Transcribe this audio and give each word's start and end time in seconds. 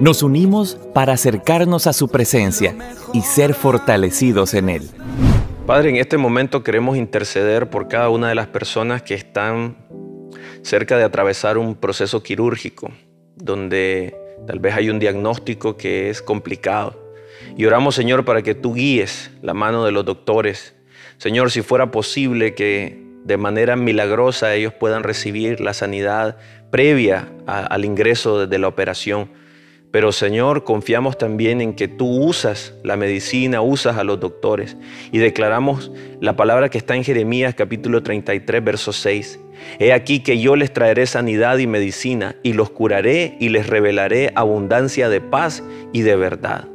Nos 0.00 0.22
unimos 0.22 0.78
para 0.92 1.12
acercarnos 1.12 1.86
a 1.86 1.92
su 1.92 2.08
presencia 2.08 2.76
y 3.12 3.22
ser 3.22 3.54
fortalecidos 3.54 4.54
en 4.54 4.68
Él. 4.68 4.82
Padre, 5.66 5.90
en 5.90 5.96
este 5.96 6.18
momento 6.18 6.62
queremos 6.62 6.96
interceder 6.96 7.70
por 7.70 7.88
cada 7.88 8.08
una 8.10 8.28
de 8.28 8.34
las 8.34 8.48
personas 8.48 9.02
que 9.02 9.14
están 9.14 9.76
cerca 10.62 10.96
de 10.96 11.04
atravesar 11.04 11.58
un 11.58 11.74
proceso 11.74 12.22
quirúrgico, 12.22 12.90
donde 13.36 14.16
tal 14.46 14.58
vez 14.58 14.74
hay 14.74 14.90
un 14.90 14.98
diagnóstico 14.98 15.76
que 15.76 16.10
es 16.10 16.22
complicado. 16.22 17.12
Y 17.56 17.64
oramos, 17.66 17.94
Señor, 17.94 18.24
para 18.24 18.42
que 18.42 18.54
tú 18.54 18.74
guíes 18.74 19.30
la 19.42 19.54
mano 19.54 19.84
de 19.84 19.92
los 19.92 20.04
doctores. 20.04 20.74
Señor, 21.18 21.50
si 21.50 21.62
fuera 21.62 21.90
posible 21.90 22.54
que 22.54 23.04
de 23.24 23.36
manera 23.36 23.76
milagrosa 23.76 24.54
ellos 24.54 24.72
puedan 24.74 25.02
recibir 25.02 25.60
la 25.60 25.72
sanidad 25.72 26.36
previa 26.70 27.28
al 27.46 27.84
ingreso 27.84 28.46
de 28.46 28.58
la 28.58 28.68
operación. 28.68 29.30
Pero 29.94 30.10
Señor, 30.10 30.64
confiamos 30.64 31.18
también 31.18 31.60
en 31.60 31.72
que 31.72 31.86
tú 31.86 32.08
usas 32.08 32.74
la 32.82 32.96
medicina, 32.96 33.60
usas 33.60 33.96
a 33.96 34.02
los 34.02 34.18
doctores. 34.18 34.76
Y 35.12 35.18
declaramos 35.18 35.92
la 36.20 36.34
palabra 36.34 36.68
que 36.68 36.78
está 36.78 36.96
en 36.96 37.04
Jeremías 37.04 37.54
capítulo 37.54 38.02
33, 38.02 38.64
verso 38.64 38.92
6. 38.92 39.38
He 39.78 39.92
aquí 39.92 40.18
que 40.18 40.40
yo 40.40 40.56
les 40.56 40.72
traeré 40.72 41.06
sanidad 41.06 41.58
y 41.58 41.68
medicina, 41.68 42.34
y 42.42 42.54
los 42.54 42.70
curaré 42.70 43.36
y 43.38 43.50
les 43.50 43.68
revelaré 43.68 44.32
abundancia 44.34 45.08
de 45.08 45.20
paz 45.20 45.62
y 45.92 46.00
de 46.00 46.16
verdad. 46.16 46.66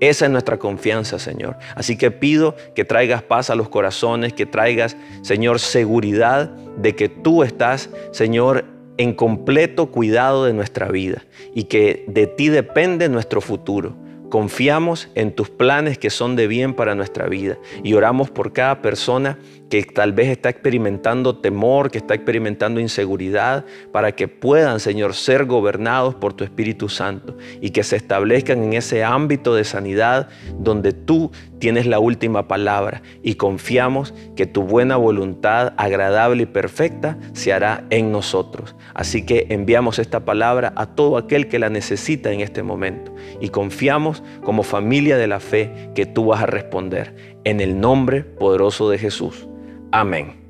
Esa 0.00 0.24
es 0.24 0.32
nuestra 0.32 0.58
confianza, 0.58 1.20
Señor. 1.20 1.56
Así 1.76 1.96
que 1.96 2.10
pido 2.10 2.56
que 2.74 2.84
traigas 2.84 3.22
paz 3.22 3.50
a 3.50 3.54
los 3.54 3.68
corazones, 3.68 4.32
que 4.32 4.46
traigas, 4.46 4.96
Señor, 5.22 5.60
seguridad 5.60 6.50
de 6.76 6.96
que 6.96 7.08
tú 7.08 7.44
estás, 7.44 7.88
Señor, 8.10 8.64
en 8.96 9.14
completo 9.14 9.86
cuidado 9.86 10.44
de 10.44 10.52
nuestra 10.52 10.88
vida 10.88 11.24
y 11.54 11.64
que 11.64 12.04
de 12.08 12.26
ti 12.26 12.48
depende 12.48 13.08
nuestro 13.08 13.40
futuro. 13.40 13.94
Confiamos 14.34 15.10
en 15.14 15.30
tus 15.30 15.48
planes 15.48 15.96
que 15.96 16.10
son 16.10 16.34
de 16.34 16.48
bien 16.48 16.74
para 16.74 16.96
nuestra 16.96 17.28
vida 17.28 17.56
y 17.84 17.94
oramos 17.94 18.30
por 18.30 18.52
cada 18.52 18.82
persona 18.82 19.38
que 19.70 19.84
tal 19.84 20.12
vez 20.12 20.28
está 20.28 20.48
experimentando 20.48 21.36
temor, 21.36 21.92
que 21.92 21.98
está 21.98 22.14
experimentando 22.14 22.80
inseguridad, 22.80 23.64
para 23.92 24.10
que 24.12 24.26
puedan, 24.26 24.80
Señor, 24.80 25.14
ser 25.14 25.44
gobernados 25.44 26.16
por 26.16 26.32
tu 26.32 26.42
Espíritu 26.42 26.88
Santo 26.88 27.36
y 27.60 27.70
que 27.70 27.84
se 27.84 27.94
establezcan 27.94 28.62
en 28.64 28.72
ese 28.72 29.04
ámbito 29.04 29.54
de 29.54 29.62
sanidad 29.62 30.28
donde 30.58 30.92
tú 30.92 31.30
tienes 31.60 31.86
la 31.86 32.00
última 32.00 32.48
palabra 32.48 33.02
y 33.22 33.36
confiamos 33.36 34.14
que 34.34 34.46
tu 34.46 34.64
buena 34.64 34.96
voluntad, 34.96 35.74
agradable 35.76 36.42
y 36.42 36.46
perfecta, 36.46 37.18
se 37.34 37.52
hará 37.52 37.84
en 37.90 38.10
nosotros. 38.10 38.74
Así 38.94 39.24
que 39.24 39.46
enviamos 39.50 40.00
esta 40.00 40.24
palabra 40.24 40.72
a 40.76 40.86
todo 40.86 41.18
aquel 41.18 41.48
que 41.48 41.60
la 41.60 41.70
necesita 41.70 42.32
en 42.32 42.40
este 42.40 42.64
momento 42.64 43.14
y 43.40 43.48
confiamos 43.50 44.23
como 44.42 44.62
familia 44.62 45.16
de 45.16 45.26
la 45.26 45.40
fe 45.40 45.90
que 45.94 46.06
tú 46.06 46.26
vas 46.26 46.42
a 46.42 46.46
responder 46.46 47.36
en 47.44 47.60
el 47.60 47.80
nombre 47.80 48.22
poderoso 48.22 48.90
de 48.90 48.98
Jesús. 48.98 49.48
Amén. 49.92 50.44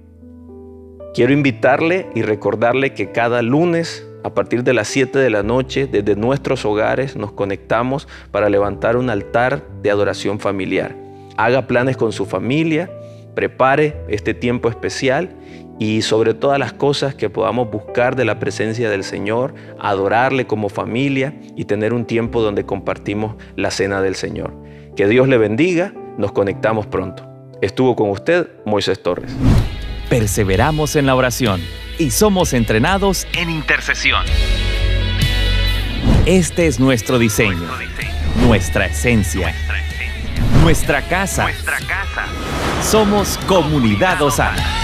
Quiero 1.14 1.32
invitarle 1.32 2.08
y 2.14 2.22
recordarle 2.22 2.92
que 2.92 3.12
cada 3.12 3.42
lunes 3.42 4.06
a 4.24 4.32
partir 4.32 4.64
de 4.64 4.72
las 4.72 4.88
7 4.88 5.18
de 5.18 5.28
la 5.28 5.42
noche, 5.42 5.86
desde 5.86 6.16
nuestros 6.16 6.64
hogares, 6.64 7.14
nos 7.14 7.32
conectamos 7.32 8.08
para 8.30 8.48
levantar 8.48 8.96
un 8.96 9.10
altar 9.10 9.62
de 9.82 9.90
adoración 9.90 10.40
familiar. 10.40 10.96
Haga 11.36 11.66
planes 11.66 11.98
con 11.98 12.10
su 12.10 12.24
familia, 12.24 12.90
prepare 13.34 13.96
este 14.08 14.32
tiempo 14.32 14.70
especial 14.70 15.28
y 15.78 16.02
sobre 16.02 16.34
todas 16.34 16.58
las 16.58 16.72
cosas 16.72 17.14
que 17.14 17.30
podamos 17.30 17.70
buscar 17.70 18.16
de 18.16 18.24
la 18.24 18.38
presencia 18.38 18.90
del 18.90 19.04
Señor, 19.04 19.54
adorarle 19.78 20.46
como 20.46 20.68
familia 20.68 21.34
y 21.56 21.64
tener 21.64 21.92
un 21.92 22.04
tiempo 22.04 22.42
donde 22.42 22.64
compartimos 22.64 23.36
la 23.56 23.70
cena 23.70 24.00
del 24.00 24.14
Señor. 24.14 24.54
Que 24.96 25.08
Dios 25.08 25.28
le 25.28 25.38
bendiga, 25.38 25.92
nos 26.16 26.32
conectamos 26.32 26.86
pronto. 26.86 27.26
Estuvo 27.60 27.96
con 27.96 28.10
usted 28.10 28.48
Moisés 28.64 29.02
Torres. 29.02 29.34
Perseveramos 30.08 30.96
en 30.96 31.06
la 31.06 31.14
oración 31.14 31.60
y 31.98 32.10
somos 32.10 32.52
entrenados 32.52 33.26
en 33.32 33.50
intercesión. 33.50 34.24
Este 36.26 36.66
es 36.66 36.78
nuestro 36.78 37.18
diseño, 37.18 37.68
nuestra 38.46 38.86
esencia, 38.86 39.54
nuestra 40.62 41.02
casa. 41.02 41.48
Somos 42.82 43.38
Comunidad 43.46 44.22
Osana. 44.22 44.83